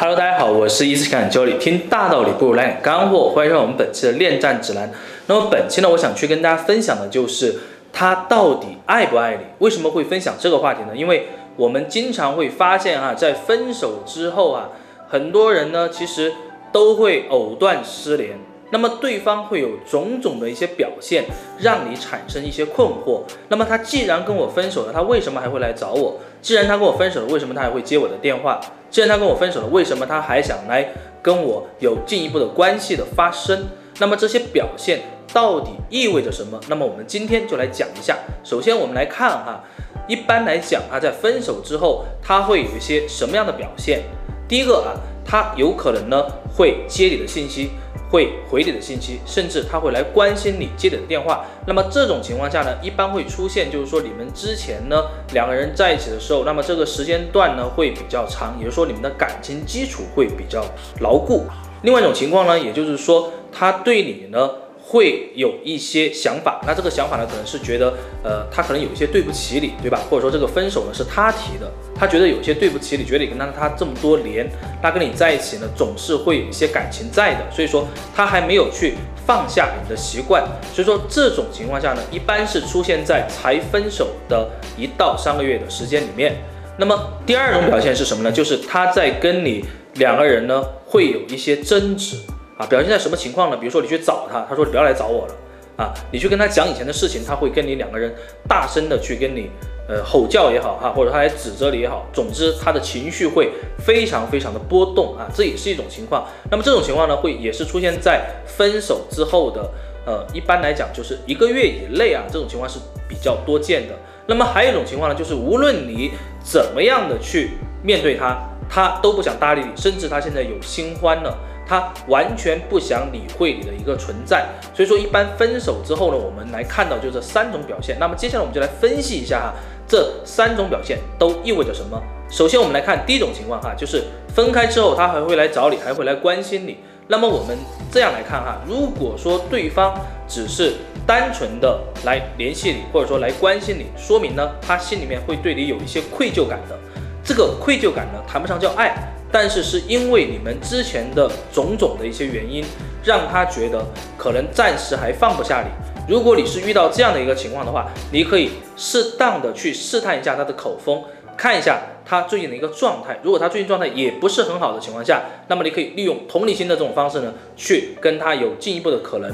[0.00, 4.90] 哈喽，大家好我是一次感教你，听大道理不如来点干货，欢迎收看我们本期的恋战指南。
[5.26, 7.54] 那么本期呢，我想去跟大家分享的就是
[7.92, 9.42] 他到底爱不爱你？
[9.58, 10.96] 为什么会分享这个话题呢？
[10.96, 14.70] 因为我们经常会发现啊，在分手之后啊，
[15.06, 16.32] 很多人呢其实
[16.72, 18.38] 都会藕断丝连。
[18.70, 21.24] 那么对方会有种种的一些表现，
[21.58, 23.20] 让你产生一些困惑。
[23.48, 26.18] 那么他既然跟我分手了，他为什么还会来找我？
[26.40, 28.58] 既然他跟我分手了，为什么他还会接我的电话？
[28.90, 30.88] 既然他跟我分手了，为什么他还想来
[31.22, 33.66] 跟我有进一步的关系的发生？
[33.98, 35.00] 那么这些表现
[35.32, 36.58] 到底意味着什么？
[36.68, 38.16] 那么我们今天就来讲一下。
[38.42, 39.62] 首先我们来看哈，
[40.08, 44.02] 一般来讲啊，在分手之后，他会有一些什么样的表现？
[44.48, 44.98] 第一个啊，
[45.30, 46.26] 他有可能呢
[46.56, 47.70] 会接你的信息。
[48.10, 51.44] 会回你的信息，甚至他会来关心你接你的电话。
[51.64, 55.00] 那么这种情况下呢，一般会出现，就是说你们之前呢
[55.32, 60.64] 两个人在一起的时候，那么这个时间段呢会比较长，也就是说你们的感情基础会比较
[61.02, 61.44] 牢固。
[61.82, 64.50] 另外一种情况呢，也就是说他对你呢。
[64.90, 70.00] 会有一些想法，那这个想法呢，可能是觉得，呃，他可能有一些对不起你，对吧？
[70.10, 74.50] 或者说这个分手呢是他提的，他觉得有些对不起你，觉得你跟他他这么多年，
[74.82, 86.34] 他跟你在一起呢，总是会有一些感情在的，所以说他还没有去放下你的习惯，所以说这种情况下呢，一般是出现在才分手的一到三个月的时间里面。
[86.78, 88.32] 那么第二种表现是什么呢？
[88.32, 92.16] 就是他在跟你两个人呢会有一些争执。
[92.60, 93.56] 啊，表现在什么情况呢？
[93.56, 95.34] 比如说你去找他，他说你不要来找我了，
[95.78, 98.14] 啊，你去跟他讲以前的事情，他会跟你两个人
[98.46, 99.50] 大声的去跟你，
[99.88, 106.28] 呃，吼叫也好哈，或者他来指责你也好，总之他的情绪会非常非常的波动啊，这也是一种情况。
[106.50, 109.70] 那么这种情况呢，会也是出现在分手之后的，
[110.04, 113.94] 呃，一般来讲就是一个月以内啊，这种情况是比较多见的。
[114.26, 116.10] 那么还有一种情况呢，就是无论你
[116.44, 118.38] 怎么样的去面对他，
[118.68, 121.38] 他都不想搭理你，甚至他现在有新欢了。
[121.70, 124.44] 他完全不想理会你的一个存在，
[124.74, 127.96] 所以说一般分手之后呢，我们来看到就这三种表现。
[128.00, 129.54] 那么接下来我们就来分析一下哈，
[129.86, 132.02] 这三种表现都意味着什么。
[132.28, 134.02] 首先我们来看第一种情况哈，就是
[134.34, 136.78] 分开之后他还会来找你，还会来关心你。
[137.06, 137.56] 那么我们
[137.92, 139.94] 这样来看哈，如果说对方
[140.26, 140.74] 只是
[141.06, 146.76] 单纯的来联系你，或者说来关心你，说明呢他心里面会对你有一些愧疚感的。
[147.22, 148.92] 这个愧疚感呢，谈不上叫爱。
[149.32, 152.64] 但是是因为你们之前的种种的一些原因，
[153.04, 153.84] 让他觉得
[154.16, 155.68] 可能暂时还放不下你。
[156.12, 161.04] 如果你是遇到这样的一个情况的话，你可以适当的去试探一下他的口风，
[161.36, 163.20] 看一下他最近的一个状态。
[163.22, 169.30] 如果他最近状态也不是很好的情况下，那么你可以利用同理心的这种方式呢，去跟他有进一步的可能。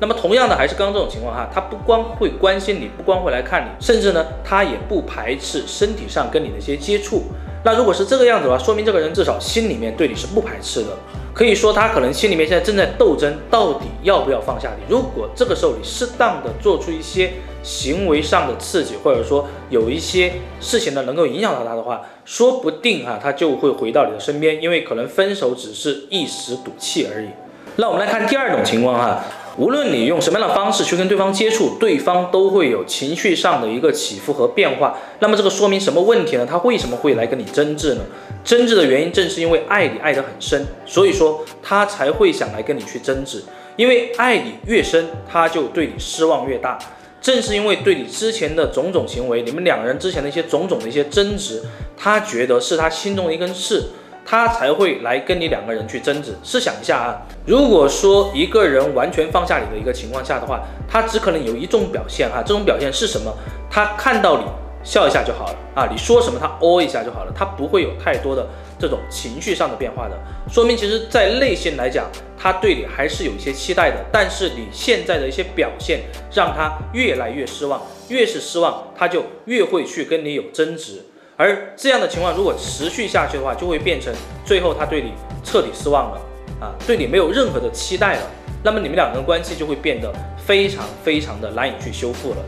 [0.00, 7.22] 那么同样的还是刚刚这种情况哈，他不光会关心你，不光会来看你，甚至呢，他也不排斥身体上跟你的一些接触。
[7.64, 10.88] 那如果是这个样子的话，说明这个人至少心里面对你是不排斥的。
[11.34, 14.82] 可以说他可能心里面现在正在斗争，到底要不要放下你。
[14.92, 17.32] 如果这个时候你适当的做出一些
[17.62, 27.28] 行为上的刺激，或者说有一些事情呢能够影响到他的话，说不定哈他就会回到你的身边，因为可能分手只是一时赌气而已。
[27.76, 29.24] 那我们来看第二种情况哈。
[29.58, 34.96] 无论你用什么样的方式去跟对方接触，对方都会有情绪上的一个起伏和变化。
[35.18, 36.46] 那么这个说明什么问题呢？
[36.48, 38.02] 他为什么会来跟你争执呢？
[38.44, 43.42] 争执的原因正是因为爱你爱得很深，所以说他才会想来跟你去争执。
[43.74, 46.78] 因为爱你越深，他就对你失望越大。
[47.20, 51.60] 正是因为对你之前的种种行为，你们两个人之前的一些种种的一些争执，
[51.96, 53.88] 他觉得是他心中的一根刺。
[54.30, 56.34] 他才会来跟你两个人去争执。
[56.44, 63.32] 试想一下啊，如果说一个人完全放下你的一个情况下的话，他只可能有一种表现哈，这种表现是什么？
[63.70, 64.44] 他看到你
[64.84, 68.46] 笑一下就好了啊，你说什么他哦一下就好了，他不会有太多的
[68.78, 70.18] 这种情绪上的变化的。
[70.46, 72.04] 说明其实在内心来讲，
[72.36, 73.96] 他对你还是有一些期待的。
[74.12, 76.00] 但是你现在的一些表现
[76.30, 81.06] 让他越来越失望，越是失望，他就越会去跟你有争执。
[81.40, 84.12] 而这样的情况如果持续下去的话，就会变成
[84.44, 85.12] 最后他对你
[85.44, 86.20] 彻底失望了
[86.60, 88.22] 啊，对你没有任何的期待了。
[88.64, 92.38] 那么你们两个人关系就会变得非常非常的难以去修复了。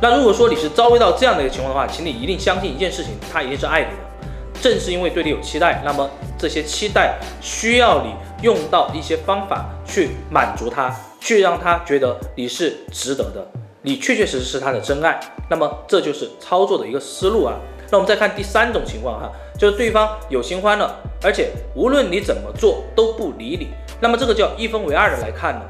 [0.00, 4.62] 那如果说你是遭遇到这样的一个情况的话，请你一定相信一件事情，他一定是爱你的。
[4.62, 6.08] 正是因为对你有期待，那么
[6.38, 13.44] 这些期待需要你用到一些方法去满足他，去让他觉得你是值得的，
[13.82, 15.18] 你确确实实是他的真爱。
[15.50, 17.56] 那么这就是操作的一个思路啊。
[17.90, 23.68] 那我们再看第三种情况哈，就是对方有新欢了，而且无论你怎么做都不理你，
[24.00, 25.62] 那么这个叫一分为二的来看呢。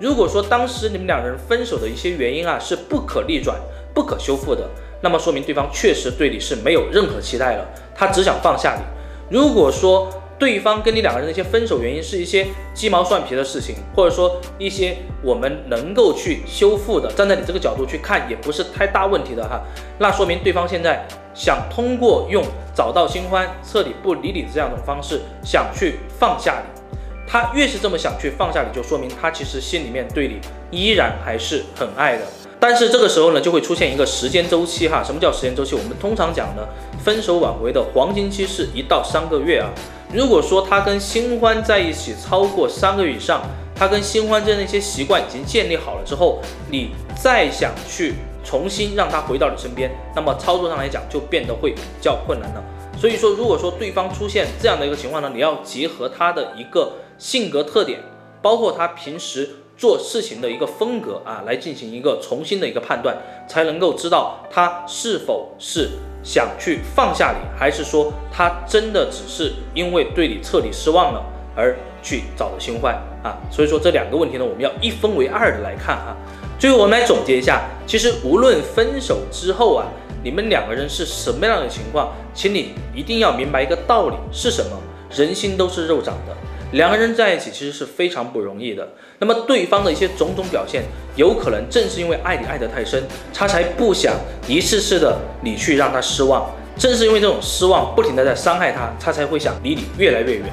[0.00, 3.56] 如果说当时你们两人分手的一些原因啊是不可逆转、
[3.94, 4.68] 不可修复的，
[5.00, 9.36] 那么说明对方确实对你是没有任何期待了，他只想放下你。
[9.36, 12.44] 如果说对方跟你两个人的一些分手原因是一些
[12.74, 19.62] 鸡毛蒜皮的事情，或者说一些我们能够去修复的，站在你这个角度去看也不是太大问题的哈，
[19.98, 22.42] 那说明对方现在想通过用
[22.74, 26.80] 找到新欢、彻底不理你这样的方式，想去放下你。
[27.26, 30.40] 他越是这么想去放下你，就说明他其实心里面对你
[30.70, 32.24] 依然还是很爱的。
[32.60, 35.02] 但是这个时候呢，就会出现一个时间周期哈。
[35.04, 35.74] 什么叫时间周期？
[35.74, 36.62] 我们通常讲呢，
[37.02, 39.68] 分手挽回的黄金期是一到三个月啊。
[40.12, 43.42] 如果说他跟新欢在一起超过三个月以上，
[43.74, 46.40] 他跟新欢之间的一些习惯已经建立好了之后，
[46.70, 46.90] 你
[47.20, 48.14] 再想去
[48.44, 52.62] 重新让他回到你身边，那么操作上来讲就变得会比较困难了。
[52.96, 58.00] 所以说，如果说对方出现这样的一个情况呢，你要结合他的一个性格特点，
[58.42, 63.16] 包括他平时做事情的一个风格啊，来进行一个重新的一个判断，
[63.48, 65.90] 才能够知道他是否是。
[66.26, 71.22] 想去放下你，还是说他真的只是因为对你彻底失望了
[71.54, 73.36] 而去找的新欢啊？
[73.50, 76.14] 所以说这两个问题呢，我们要一分为二的来看啊。
[76.56, 79.86] 最后我们来总结一下，其实无论分手之后啊，
[80.22, 84.70] 你们两个人是什么样的情况，请你一定要明白一个道理是什么：
[85.10, 86.36] 人心都是肉长的。
[86.72, 88.88] 两个人在一起其实是非常不容易的。
[89.20, 90.82] 那么对方的一些种种表现，
[91.14, 94.14] 有可能正是因为爱你爱得太深，他才不想
[94.48, 96.50] 一次次的你去让他失望。
[96.76, 100.44] 正是因为这种失望，不停的在伤害他，他才会想离你越来越远。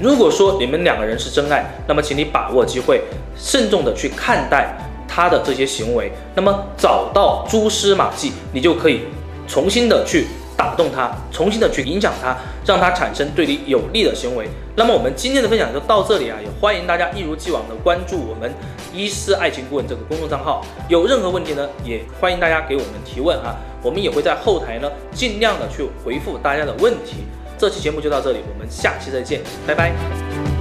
[0.00, 3.02] 如果说你们两个人是真爱，那么请你把握机会，
[3.36, 4.76] 慎重的去看待
[5.08, 6.12] 他的这些行为。
[6.34, 9.02] 那么找到蛛丝马迹，你就可以
[9.46, 10.26] 重新的去。
[10.58, 12.34] 打动他，重新的去影响他，
[12.64, 14.48] 让他产生对你有利的行为。
[14.74, 18.50] 那么我们今天的分享就到这里啊，也欢迎大家一如既往的关注我们
[18.90, 20.64] 伊思爱情顾问这个公众账号。
[20.88, 27.16] 有任何问题呢，也欢迎大家给我们提问啊，我们也会在后台呢尽量的去回复大家的问题。
[27.58, 30.55] 这期节目就到这里，我们下期再见，拜拜。